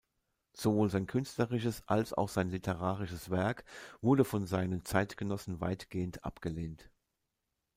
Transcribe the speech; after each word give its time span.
Sowohl 0.53 0.89
sein 0.89 1.05
künstlerisches 1.05 1.83
als 1.87 2.11
auch 2.11 2.27
sein 2.27 2.49
literarisches 2.49 3.29
Werk 3.29 3.65
wurde 4.01 4.25
von 4.25 4.47
seinen 4.47 4.83
Zeitgenossen 4.83 5.61
weitgehend 5.61 6.25
abgelehnt. 6.25 6.89